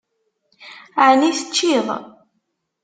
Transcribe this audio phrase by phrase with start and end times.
[1.05, 1.87] Ɛni teččiḍ?